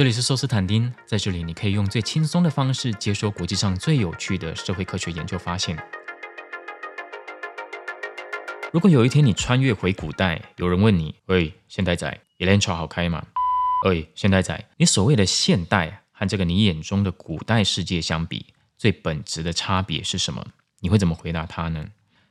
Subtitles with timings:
[0.00, 5.76] 这里是寿斯坦丁，在这里你可以用最轻松的方式接收国际上最有趣的社会科学研究发现。
[8.72, 13.26] 如果有一天你穿越回古代，有人问你：“喂，现代仔，Elantra 好开吗
[13.86, 18.46] ？”“喂，现代仔，你所谓的现代和这个你眼中的古代世界相比，
[18.78, 20.46] 最本质的差别是什么？”
[20.80, 21.88] 你会怎么回答他呢？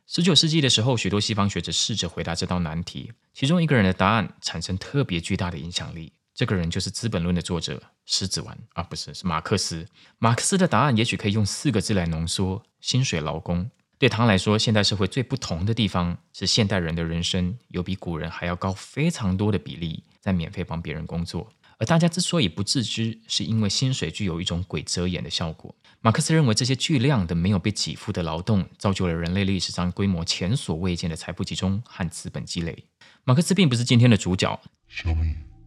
[0.08, 6.14] 十九世纪的时候，许多西方学者试着回答这道难题，其中一个人的答案产生特别巨大的影响力。
[6.40, 9.86] 这个人就是《资本论》的作者狮子丸啊，不是，是马克思。
[10.20, 13.70] 马克思的答案也许可以用四个字来浓缩：薪水劳工。
[13.98, 25.76] 对他来说，现代社会最不同的地方是，现代人的人生有比古人还要高非常多的比例在免费帮别人工作，而大家之所以不自知，是因为薪水具有一种鬼遮眼的效果。
[26.00, 32.86] 马克思认为，这些巨量的没有被给付的劳动，造就了人类历史上规模前所未见的财富集中和资本积累。
[33.26, 34.58] 马克思并不是今天的主角。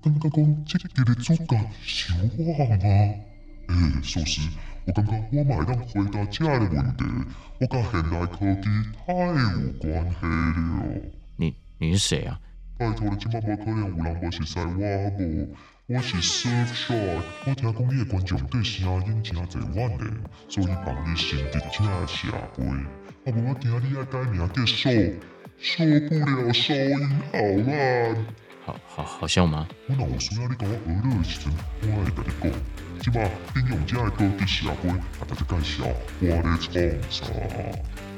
[0.02, 2.78] 刚刚讲这个的主角是我吗？
[2.82, 3.22] 哎，
[4.02, 4.40] 寿司。
[4.84, 7.04] 我感觉我买当回答这个问题，
[7.60, 10.82] 我跟现代科技太有关系了。
[11.36, 12.40] 你你是谁啊？
[12.76, 15.48] 拜托你，今麦无可能有人不识识我无？
[15.86, 20.04] 我是 Surfshark，我听讲你的观众对声音真侪晚的，
[20.48, 22.64] 所以帮你升级这设备。
[22.64, 24.90] 啊无我惊你爱改名叫受
[25.58, 26.98] 受不了收音
[27.30, 27.38] 好
[27.70, 28.16] 烂。
[28.64, 29.66] 好好好笑吗？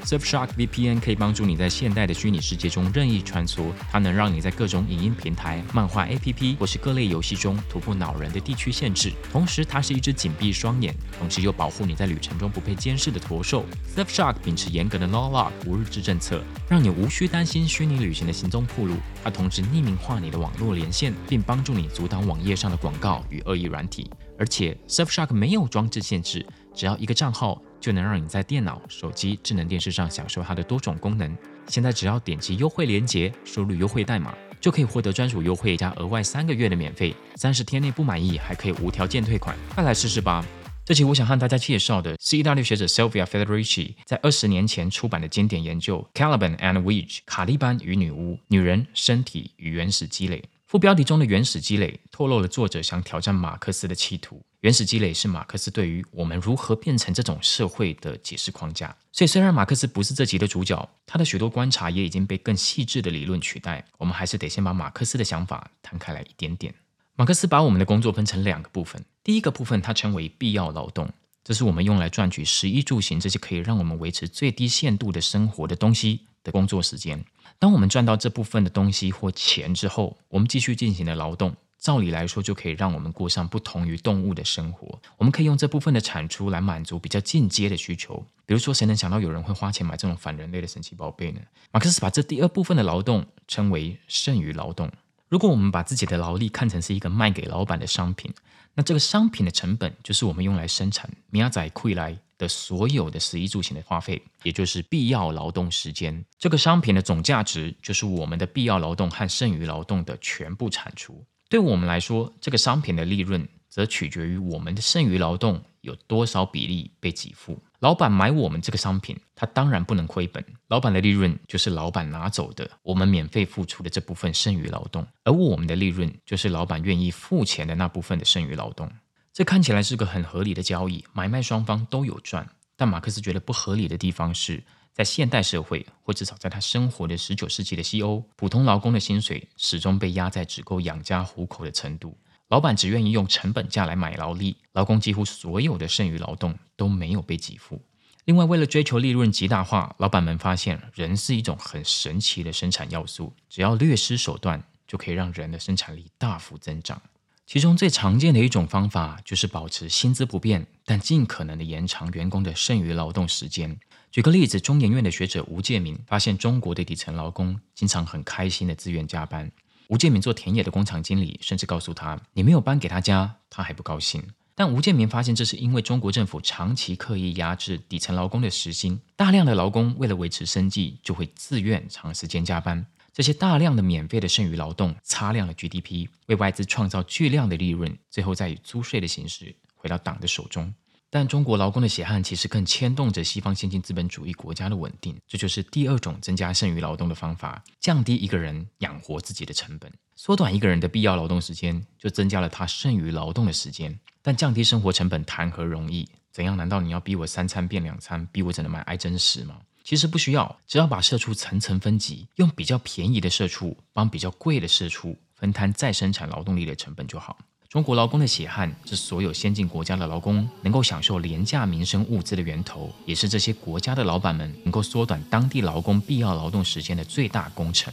[0.04, 9.10] ？Surfshark VPN 可以帮助你在现代的虚拟世界中任意穿梭，它能让你在各种影音平台、漫画 APP 或是各类游戏中突破恼人的地区限制。
[9.32, 13.64] 同时，它是一只紧闭双眼，同时又保护你在旅程中不被监视的驼兽。
[13.96, 18.94] Surfshark 秉持严格的 No Lock 无日志政策，让你无需担心虚拟旅行的行踪暴露。
[19.22, 24.10] 它同时匿名化你的网络连线，并帮助你阻挡网页上的广告与恶意软体。
[24.38, 27.60] 而且 Surfshark 没有装置限制，只要一个账号。
[27.80, 31.36] 就能让你在电脑、手机、智能电视上享受它的多种功能。
[31.68, 37.14] 现在只要点击优惠链接，输入优惠代码，就可以获得专属优惠加额外三个月的免费。
[37.36, 39.54] 三十天内不满意，还可以无条件退款。
[39.74, 40.42] 快来试试吧！
[40.82, 50.42] 这期我想和大家介绍的是意大利学者 Silvia Federici 在二十年前出版的经典研究《Caliban and Witch》卡利班与女巫、女人、身体与原始积累。
[50.74, 54.44] 副标题中的原始积累透露了作者想挑战马克思的企图。
[54.62, 58.88] 原始积累是马克思对于我们如何变成这种社会的解释框架。
[59.12, 63.84] 所以，虽然马克思不是这集的主角，他的许多观察也已经被更细致的理论取代。
[63.98, 66.74] 我们还是得先把马克思的想法摊开来一点点。
[67.14, 71.08] 马克思把我们的工作分成两个部分，第一个部分他称为必要劳动，
[71.44, 77.24] 这是我们用来赚取食衣住行这些可以让我们维持最低限度的生活的东西的工作时间。
[77.64, 85.00] 当我们赚到这部分的东西或钱之后，我们继续进行的劳动，照理来说就可以让我们过上不同于动物的生活。
[85.16, 91.40] 我们可以用这部分的产出来满足比较进阶的需求，比如说，谁能想到有人会花钱买这种反人类的神奇宝贝呢？
[91.72, 94.92] 马克思把这第二部分的劳动称为剩余劳动。
[95.30, 98.30] 如果我们把自己的劳力看成是一个卖给老板的商品，
[98.74, 106.24] 那这个商品的成本就是我们用来生产米亚仔库来的所有的食衣住行的花费，也就是必要劳动时间。
[106.38, 111.24] 这个商品的总价值就是我们的必要劳动和剩余劳动的全部产出。
[111.48, 117.62] 对我们来说，这个商品的利润则取决于我们的剩余劳动有多少比例被给付。
[117.80, 120.42] 老板买我们这个商品，他当然不能亏本。
[120.68, 128.90] 老板的利润就是老板拿走的我们免费付出的这部分剩余劳动，而我们的利润就是老板愿意付钱的那部分的剩余劳动。
[129.34, 132.48] 这看起来是个很合理的交易，买卖双方都有赚。
[132.76, 134.62] 但马克思觉得不合理的地方是
[134.92, 142.16] 在现代社会，或至少在他生活的十九世纪的西欧，普通劳工的薪水始终被压在只够养家糊口的程度。
[142.46, 147.82] 老板只愿意用成本价来买劳力，劳工几乎所有的剩余劳动都没有被给付。
[148.26, 157.02] 另外，为了追求利润极大化，老板们发现人是一种很神奇的生产要素，只要略施手段，就可以让人的生产力大幅增长。
[157.46, 163.78] 其中最常见的一种方法就是保持薪资不变，但尽可能的延长员工的剩余劳动时间。
[164.10, 169.52] 举个例子，中研院的学者吴建民发现，中国的底层劳工经常很开心的自愿加班。
[169.88, 174.22] 吴建民做田野的工厂经理，甚至告诉他：“你没有搬给他家，他还不高兴。”
[174.56, 182.86] 但吴建民发现，这是因为中国政府长期刻意压制底层劳工的时薪，大量的劳工为了维持生计，就会自愿长时间加班。
[183.14, 190.74] 这些大量的免费的剩余劳动，擦亮了 GDP，为外资创造巨量的利润，最后再以租税的形式回到党的手中。
[191.08, 195.16] 但中国劳工的血汗其实更牵动着西方先进资本主义国家的稳定。
[195.28, 203.96] 这就是第二种增加剩余劳动的方法：降低一个人养活自己的成本，缩短一个人的必要劳动时间，就增加了他剩余劳动的时间。
[204.22, 206.08] 但降低生活成本谈何容易？
[206.32, 206.56] 怎样？
[206.56, 209.60] 难道你要逼我三餐变两餐，逼我只能买爱真实吗？
[209.84, 217.36] 其实不需要，只要把社畜层层分级，用比较便宜的社畜帮比较贵的社畜分摊再生产劳动力的成本就好。
[217.68, 227.92] 中国劳工的血汗是所有先进国家的劳工能够享受廉价民生物资的源头，也是这些国家的老板们能够缩短当地劳工必要劳动时间的最大功臣。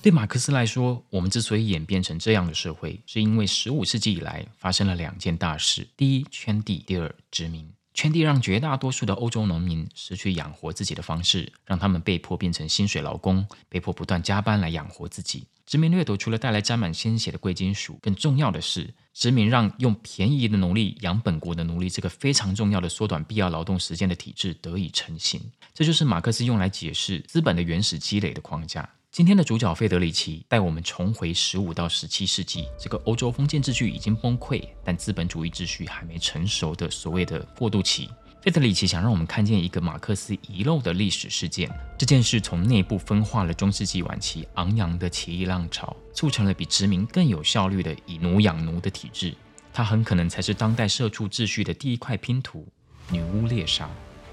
[0.00, 7.66] 对马克思来说，我们之所以演变成这样的社会，是因为十五世纪以来发生了两件大事：第一，圈地；第二，殖民。
[7.94, 15.46] 圈地让绝大多数的欧洲农民失去养活自己的方式，让他们被迫变成薪水劳工，被迫不断加班来养活自己。
[15.64, 25.40] 殖民掠夺除了带来沾满鲜血的贵金属，更重要的是，殖民让用便宜的奴隶养本国的奴隶这个非常重要的缩短必要劳动时间的体制得以成型。
[25.72, 28.86] 这就是马克思用来解释资本的原始积累的框架。
[29.14, 38.10] 今天的主角费德里奇带我们重回十五到十七世纪，这个欧洲封建秩序已经崩溃，但资本主义秩序还没成熟的所谓的过渡期。
[38.42, 49.32] 费德里奇想让我们看见一个马克思遗漏的历史事件，这件事从内部分化了中世纪晚期昂扬的起义浪潮，促成了比殖民更有效率的以奴养奴的体制。
[49.72, 52.66] 它很可能才是当代社畜秩序的第一块拼图——
[53.12, 53.88] 女巫猎杀。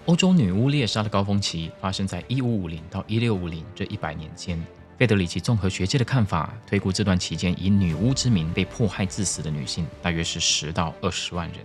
[0.07, 4.59] 欧洲女巫猎杀的高峰期发生在一五五零到一六五零这一百年间。
[4.97, 11.59] 费德里奇综合学界的看法，推估这段期间以女巫之名被迫害致死的女性大约是十到二十万人。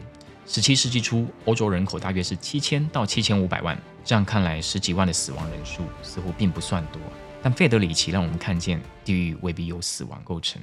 [0.46, 3.76] 十七世纪初，欧洲人口大约是七千到七千五百万。
[4.04, 7.00] 这样看来，十几万的死亡人数似乎并不算多。
[7.42, 10.60] 但费德里奇让我们看见，地狱未必由死亡构成。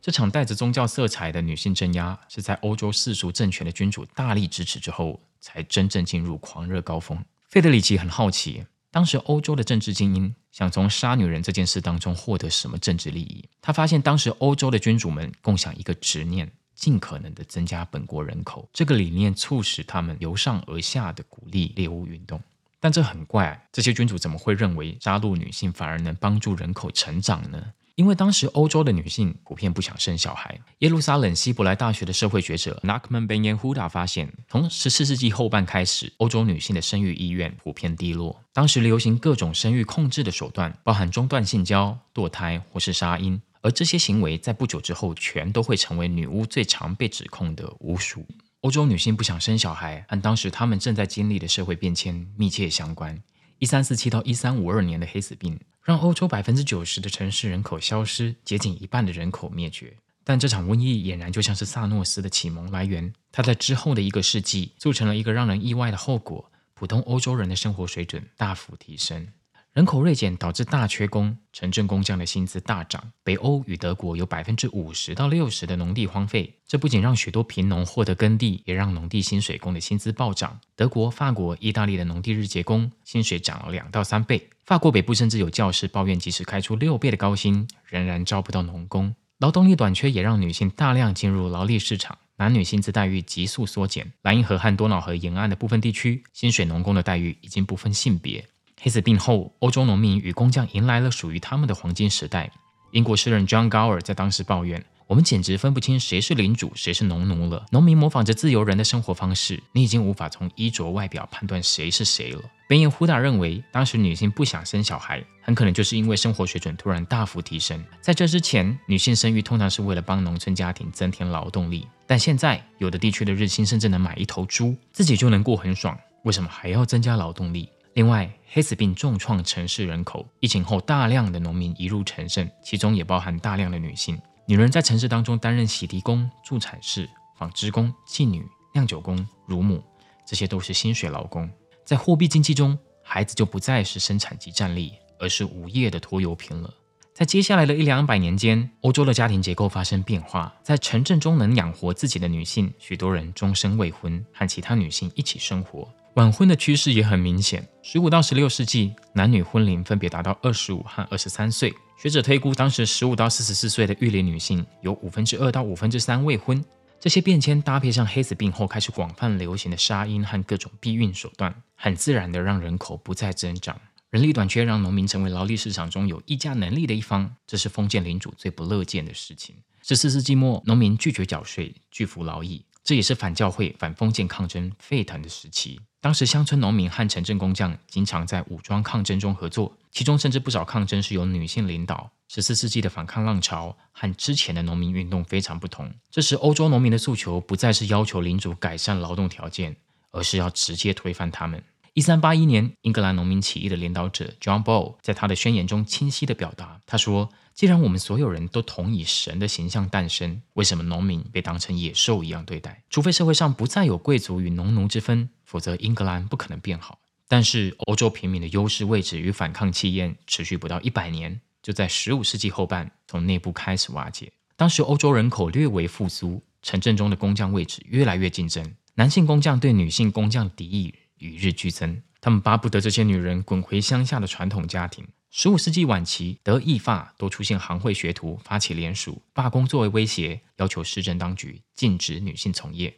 [0.00, 5.20] 这场带着宗教色彩的女性镇压，是在欧洲世俗政权的君主大力支持之后。
[5.40, 7.24] 才真正进入狂热高峰。
[7.48, 13.48] 费德里奇很好奇，当时欧洲的政治精英想从杀女人这件事当中获得什么政治利益？
[13.60, 18.68] 他发现当时欧洲的君主们共享一个执念：尽可能的增加本国人口。
[18.72, 22.40] 这个理念促使他们由上而下的鼓励猎巫运动。
[22.78, 27.62] 但这很怪，这些君主怎么会认为杀戮女性反而能帮助人口成长呢？
[27.94, 30.58] 因为当时欧洲的女性普遍不想生小孩。
[30.78, 38.42] 耶路撒冷希伯来大学的社会学者 Nachman Ben Yehuda 发现，从14世纪后半开始，欧洲女性的生育意愿普遍低落。
[38.52, 48.26] 当时流行各种生育控制的手段，包含中断性交、堕胎或是杀婴，而这些行为在不久之后全都会成为女巫最常被指控的巫术。
[48.62, 53.22] 欧洲女性不想生小孩，和当时她们正在经历的社会变迁密切相关。
[53.60, 55.58] 1347到1352年的黑死病。
[55.90, 59.92] 让欧洲百分之九十的城市人口消失，接近一半的人口灭绝。
[60.22, 69.32] 但这场瘟疫俨然就像是萨诺斯的启蒙来源，它在之后的一个世纪促成了一个让人意外的后果：普通欧洲人的生活水准大幅提升。
[69.72, 73.12] 人口锐减导致大缺工，城镇工匠的薪资大涨。
[73.22, 80.58] 北欧与德国有百分之五十到六十的农地荒废，这不仅让许多贫农获得耕地，也让农地薪水工的薪资暴涨。
[80.74, 84.50] 德国、法国、意大利的农地日结工薪水涨了两到三倍。
[84.64, 89.14] 法国北部甚至有教师抱怨，即使开出六倍的高薪，仍然招不到农工。
[89.38, 94.12] 劳动力短缺也让女性大量进入劳力市场，男女薪资待遇急速缩减。
[94.22, 98.44] 莱茵河和多瑙河沿岸的部分地区，薪水农工的待遇已经不分性别。
[98.82, 102.50] 黑死病后，欧洲农民与工匠迎来了属于他们的黄金时代。
[102.92, 107.66] 英国诗人 John Gower 在当时抱怨：“我们简直分不清谁是领主，谁是农奴了。
[107.72, 117.84] 农民模仿着自由人的生活方式，你已经无法从衣着外表判断谁是谁了。”本彦胡达认为，当时女性不想生小孩，很可能就是因为生活水准突然大幅提升。
[118.00, 125.94] 在这之前，女性生育通常是为了帮农村家庭增添劳动力，但现在，有的地区的日薪甚至能买一头猪，自己就能过很爽，
[126.24, 127.68] 为什么还要增加劳动力？
[127.94, 130.24] 另外，黑死病重创城市人口。
[130.38, 134.16] 疫情后，大量的农民移入城镇，其中也包含大量的女性。
[134.46, 139.82] 女人在城市当中担任洗涤工、助产士、纺织工、妓女、酿酒工、乳母，
[140.24, 141.50] 这些都是薪水劳工。
[141.84, 146.72] 在货币经济中，孩子就不再是生产及战力，而是无业的拖油瓶了。
[147.12, 150.54] 在接下来的一两百年间，欧洲的家庭结构发生变化。
[150.62, 155.86] 在城镇中能养活自己的女性，许多人终身未婚，和其他女性一起生活。
[156.14, 157.66] 晚婚的趋势也很明显。
[157.82, 161.72] 十五到十六世纪，男女婚龄分别达到二十五和二十三岁。
[161.96, 166.62] 学者推估，当时十五到四十四岁的育龄女性有五分之二到五分之三未婚。
[166.98, 173.80] 这些变迁搭配上黑死病后开始广泛流行的杀婴和各种避孕手段，很自然的让人口不再增长。
[174.10, 179.54] 人力短缺让农民成为劳力市场中有议价能力的一方，这是封建领主最不乐见的事情。
[179.82, 182.64] 十四世纪末，农民拒绝缴税，拒服劳役。
[182.82, 185.78] 这也是反教会、反封建抗争沸腾的时期。
[186.02, 192.10] 当时乡村农民和城镇工匠经常在武装抗争中合作，其中甚至不少抗争是由女性领导。
[192.26, 195.92] 十四世纪的反抗浪潮和之前的农民运动非常不同。
[196.10, 199.76] 这时，欧洲农民的诉求不再是要求领主改善劳动条件，
[200.10, 201.62] 而是要直接推翻他们。
[201.92, 207.28] 一三八一年，英格兰农民起义的领导者 John Ball 在他的宣言中清晰地表达：“他说，
[207.60, 212.84] 既然我们所有人都同以神的形象诞生，为什么农民被当成野兽一样对待？
[212.88, 217.00] 除非社会上不再有贵族与农奴之分，否则英格兰不可能变好。
[217.28, 224.32] 但是，欧洲平民的优势位置与反抗气焰持续不到一百年。”就在十五世纪后半，从内部开始瓦解。
[224.56, 232.02] 当时欧洲人口略微复苏，城镇中的工匠位置越来越竞争，男性工匠对女性工匠的敌意与日俱增。
[232.22, 235.06] 他们巴不得这些女人滚回乡下的传统家庭。
[235.32, 242.92] 十五世纪晚期，德意法都出现行会学徒发起联署罢工作为威胁，要求市政当局禁止女性从业。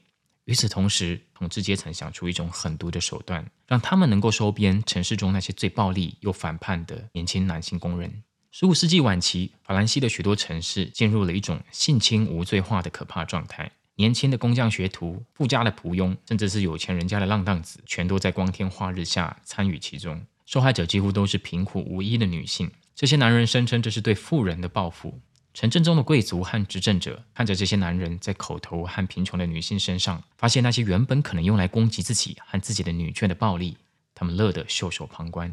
[0.46, 8.22] 与此同时，统治阶层想出一种狠毒的手段，让他们能够收编城市中那些最暴力又反叛的年轻男性工人。
[8.50, 13.70] 十五世纪晚期，法兰西的许多城市进入了一种性侵无罪化的可怕状态。
[13.96, 20.24] 年轻的工匠学徒、富家的仆佣，甚至是有钱人家的浪荡子，全都在光天化日下参与其中。
[20.52, 22.70] 受害者几乎都是贫苦无依的女性。
[22.94, 25.18] 这些男人声称这是对富人的报复。
[25.54, 33.78] 城镇中的贵族和执政者看着这些男人在口头和贫穷的女性身上发现那些原本可能用来攻击自己和自己的女眷的暴力，
[34.14, 35.50] 他们乐得袖手旁观。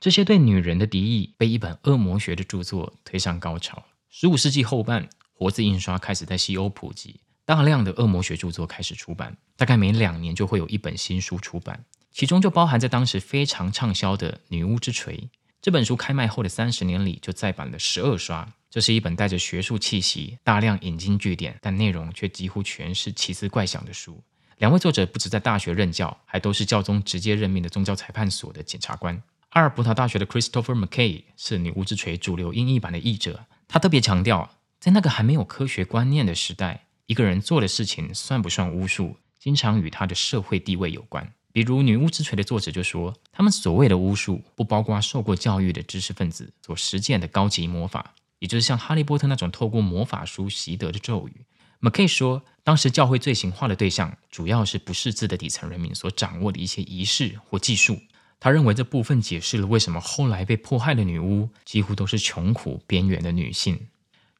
[0.00, 3.84] 这些对女人的敌意被一本恶魔学的著作推上高潮。
[4.10, 15.16] 十五世纪后半，活字印刷开始在西欧普及，大量的恶魔学著作开始出版，大概每两年就会有一本新书出版，其中就包含在当时非常畅销的《女巫之锤》
[15.60, 15.96] 这本书。
[15.96, 18.48] 开卖后的三十年里，就再版了十二刷。
[18.70, 24.22] 这是一本带着学术气息、大量引经据典，但内容却几乎全是奇思怪想的书。
[24.58, 29.20] 两位作者不止在大学任教，还都是教宗直接任命的宗教裁判所的检察官。
[29.48, 33.44] 阿尔伯塔大学的 Christopher McKay 是《女巫之锤》主流英译版的译者。
[33.66, 41.32] 他特别强调，在那个还没有科学观念的时代，一个人做的事情算不算巫术，经常与他的社会地位有关。
[41.54, 51.46] 比如，《女巫之锤》的作者就说，他们所谓的巫术，不包括受过教育的知识分子所实践的高级魔法，也就是像哈利波特那种透过魔法书习得的咒语。
[51.80, 58.00] McKay 说，当时教会罪行化的对象，主要是不识字的底层人民所掌握的一些仪式或技术。
[58.40, 63.78] 他认为这部分解释了为什么后来被迫害的女巫几乎都是穷苦边缘的女性。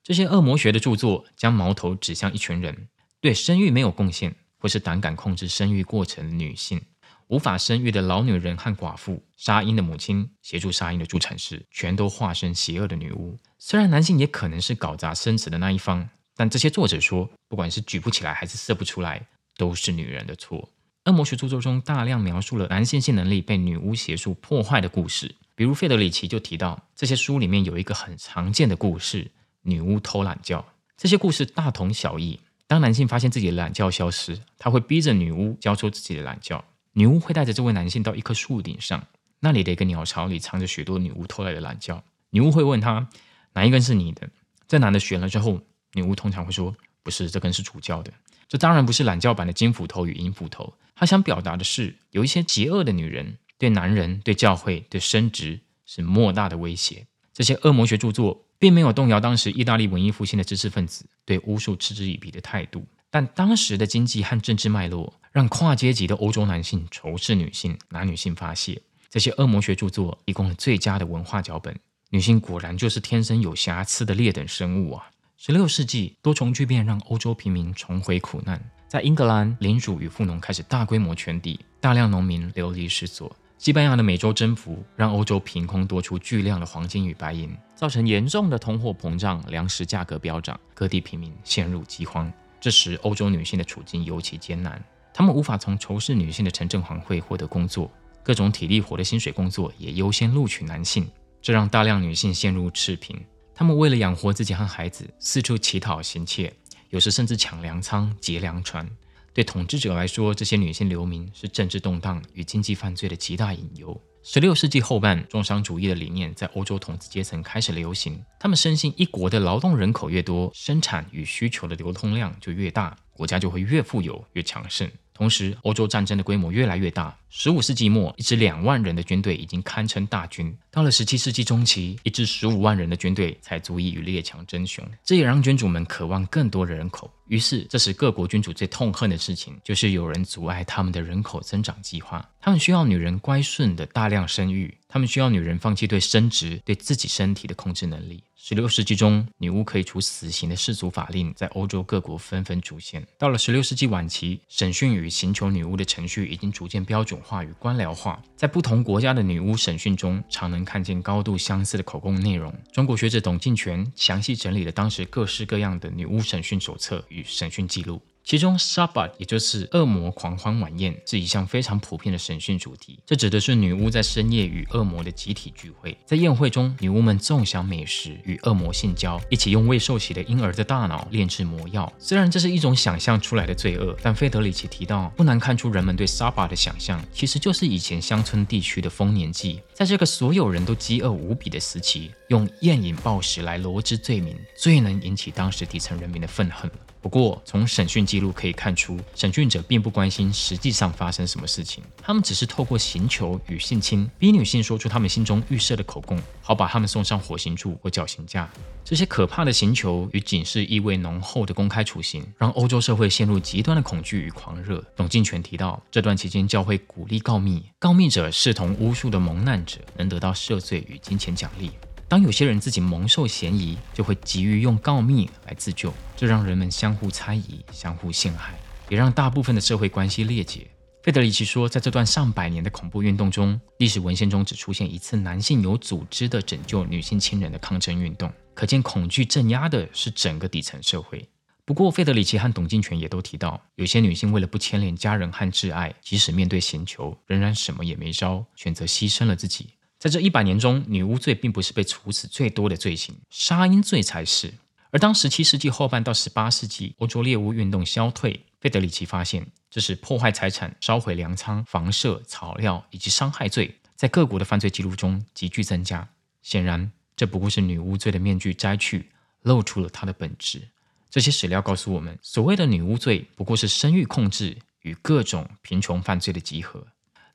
[0.02, 2.88] 这些恶魔学的著作将矛头指向一群人：
[3.21, 6.83] 对生育没有贡献，或是胆敢控制生育过程的女性，
[7.28, 13.38] 无法生育的老女人和寡妇，杀婴的母亲，协助杀婴的助产士，全都化身邪恶的女巫。
[13.59, 19.26] 虽然男性也可能是搞砸生子的那一方，但这些作者说，不管是举不起来还是射不出来，
[19.57, 20.69] 都是女人的错。
[21.04, 29.31] 恶魔学著作中大量描述了男性性能力被女巫邪术破坏的故事，比如费德里奇就提到，这些书里面有一个很常见的故事：
[29.62, 30.64] 女巫偷懒觉。
[30.97, 32.38] 这些故事大同小异。
[32.66, 36.64] 当男性发现自己的懒觉消失，他会逼着女巫交出自己的懒觉。
[36.95, 39.07] 女巫会带着这位男性到一棵树顶上，
[39.41, 42.03] 那里的一个鸟巢里藏着许多女巫偷来的懒觉。
[42.31, 43.09] 女巫会问他
[43.53, 44.29] 哪一根是你的？
[44.67, 45.61] 这男的选了之后，
[45.93, 48.13] 女巫通常会说：“不是，这根是主教的。”
[48.49, 50.75] 这当然不是懒觉版的金斧头与银斧头。
[50.95, 57.07] 他想表达的是，有一些邪恶的女人对男人、对教会、对生殖是莫大的威胁。
[57.33, 68.83] 这些恶魔学著作并没有动摇当时意大利文艺复兴的知识分子对巫术嗤之以鼻的态度，但当时的经济和政治脉络让跨阶级的欧洲男性仇视女性，拿女性发泄。
[69.09, 71.78] 这些恶魔学著作提供了最佳的文化脚本。
[72.11, 75.06] 女性果然就是天生有瑕疵的劣等生物啊！
[75.37, 78.61] 十六世纪多重巨变让欧洲平民重回苦难。
[78.88, 83.30] 在英格兰，领主与富农开始大规模圈地，大量农民流离失所。
[83.59, 92.28] 西班牙的美洲征服让欧洲凭空多出巨量的黄金与白银，造成严重的通货膨胀，粮食价格飙涨，各地平民陷入饥荒。
[92.64, 97.92] 这时，欧洲女性的处境尤其艰难，她们无法从仇视女性的城镇行会获得工作，
[98.23, 101.06] 各种体力活的薪水工作也优先录取男性，
[101.42, 103.23] 这让大量女性陷入赤贫。
[103.54, 106.50] 她们为了养活自己和孩子，四处乞讨行窃。
[106.88, 108.88] 有时甚至抢粮仓、劫粮船。
[109.35, 114.00] 对统治者来说，这些女性流民是政治动荡与经济犯罪的极大隐忧。
[114.26, 118.25] 十六世纪后半，重商主义的理念在欧洲统治阶层开始流行。
[118.40, 124.90] 他们深信，一国的劳动人口越多，生产与需求的流通量就越大，国家就会越富有、越强盛。
[125.14, 127.16] 同时，欧洲战争的规模越来越大。
[127.30, 134.85] 十五世纪末，一支两万人的军队已经堪称大军；到了十七世纪中期，一支十五万人的军队才足以与列强争雄。
[135.04, 142.28] 这也让君主们渴望更多的人口，于是，这时各国君主最痛恨的事情就是有人阻碍他们的人口增长计划。
[142.40, 148.23] 他们需要女人乖顺的大量生育，他们需要女人放弃对生殖、对自己身体的控制能力。
[148.47, 153.03] 十六世纪中，女巫可以处死刑的世俗法令在欧洲各国纷纷出现。
[153.17, 158.23] 到了十六世纪晚期，审讯与刑求女巫的程序已经逐渐标准化与官僚化。
[158.37, 162.55] 在不同国家的女巫审讯中，常能看见高度相似的口供内容。
[162.71, 167.99] 中国学者董敬全详细整理了当时各式各样的女巫审讯手册与审讯记录。
[168.25, 172.99] 其中 s a b a t 也就是恶魔狂欢晚宴，是一项非常普遍的审讯主题。
[173.04, 181.93] 这指的是女巫在深夜与恶魔的集体聚会，在宴会中，女巫们纵享美食，与恶魔性交，一起用未受洗的婴儿的大脑炼制魔药。
[181.99, 189.61] 虽然这是一种想象出来的罪恶，但费德里奇提到，不难看出人们对 s a b a 的想象，其实就是以前乡村地区的丰年祭。
[189.75, 196.76] 在这个所有人都饥饿无比的时期，用宴饮暴食来罗织罪名，最能引起当时底层人民的愤恨了。
[197.04, 208.49] 不过，从审讯记录可以看出，审讯者并不关心实际上发生什么事情，他们只是透过刑求与性侵，逼女性说出他们心中预设的口供，好把他们送上火刑柱或绞刑架。
[208.82, 214.82] 这些可怕的刑求与警示意味浓厚的公开处刑，让欧洲社会陷入极端的恐惧与狂热。
[214.96, 221.70] 董敬全提到，这段期间教会鼓励告密，告密者视同巫术的蒙难者，能得到赦罪与金钱奖励。
[222.08, 228.54] 当有些人自己蒙受嫌疑，就会急于用告密来自救，这让人们相互猜疑、相互陷害，
[228.88, 230.68] 也让大部分的社会关系裂解。
[231.02, 241.28] 费德里奇说，在这段上百年的恐怖运动中，历史文献中只出现一次男性有组织的拯救女性亲人的抗争运动，可见恐惧镇压的是整个底层社会。
[241.66, 249.74] 不过，费德里奇和董金泉也都提到，有些女性为了不牵连家人和挚爱，即使面对刑求，仍然什么也没招，选择牺牲了自己。
[250.04, 254.52] 在这一百年中，女巫罪并不是被处死最多的罪行，杀婴罪才是。
[254.90, 266.06] 而当十七世纪后半到十八世纪欧洲猎巫运动消退，费德里奇发现，这是破坏财产、烧毁粮仓、房舍、草料以及伤害罪，在各国的犯罪记录中急剧增加。
[266.42, 269.08] 显然，这不过是女巫罪的面具摘去，
[269.40, 270.68] 露出了它的本质。
[271.08, 276.87] 这些史料告诉我们，所谓的女巫罪不过是生育控制与各种贫穷犯罪的集合。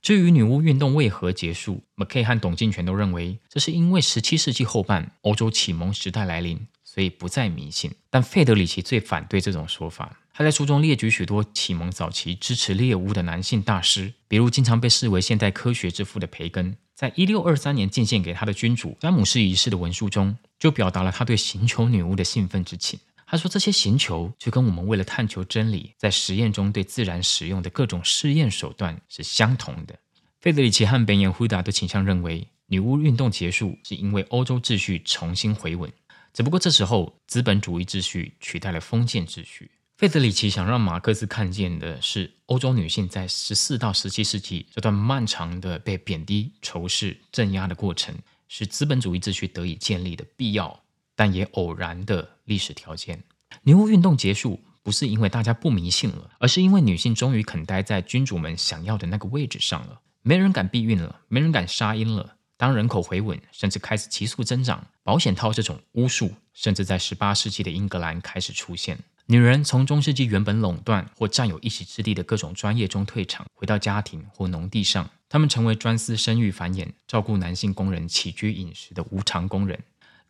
[0.01, 7.91] 至于女巫运动为何结束，McKay 和董敬全都认为这是因为17世纪后半欧洲启蒙时代来临，所以不再迷信。
[8.10, 10.17] 但费德里奇最反对这种说法。
[10.34, 22.97] 他在书中列举许多启蒙早期支持猎巫的男性大师，比如经常被视为现代科学之父的培根，在1623年进献给他的君主詹姆斯一世的文书中，就表达了他对寻求女巫的兴奋之情。
[23.32, 29.96] 他说：“这些刑求就跟我们为了探求真理，在实验中对自然使用的各种试验手段是相同的。”
[30.42, 35.92] 费德里奇和本延胡达都倾向认为，女巫运动结束是因为欧洲秩序重新回稳。
[36.34, 39.70] 只不过这时候，资本主义秩序取代了封建秩序。
[39.98, 48.15] 费德里奇想让马克思看见的是，欧洲女性在十四到十七世纪这段漫长的被贬低、仇视、镇压的过程，
[48.48, 50.82] 是资本主义秩序得以建立的必要。
[51.19, 53.21] 但也偶然的历史条件，
[53.63, 59.99] 女巫运动结束不是因为大家不迷信了，而是因为女性终于肯待在君主们想要的那个位置上了。
[60.21, 62.38] 没人敢避孕了，没人敢杀婴了。
[62.55, 68.97] 当人口回稳，甚至开始急速增长，保险套这种巫术，甚至在十八世纪的英格兰开始出现。
[69.25, 79.77] 女人从中世纪原本垄断或占有一席之地的各种专业中退场，回到家庭或农地上，她们成为专司生育繁衍、照顾男性工人起居饮食的无偿工人。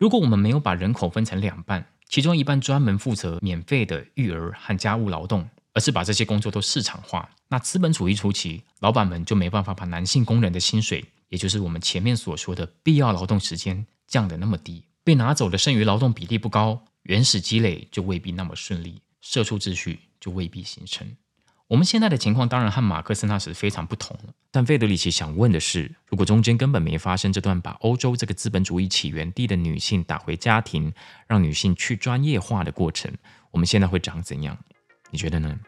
[0.00, 21.06] 如果我们没有把人口分成两半，其中一半专门负责免费的育儿和家务劳动，而是把这些工作都市场化，那资本主义初期，老板们就没办法把男性工人的薪水，也就是我们前面所说的必要劳动时间降得那么低，被拿走的剩余劳动比例不高，原始积累就未必那么顺利，社畜秩序就未必形成。
[21.70, 30.92] 我们现在的情况当然和马克思那时非常不同了，但费德里奇想问的是，如果中间根本没发生这段把欧洲这个资本主义起源地的女性打回家庭，
[31.28, 33.12] 让女性去专业化的过程，
[33.52, 34.58] 我们现在会长怎样？
[35.12, 35.60] 你觉得呢？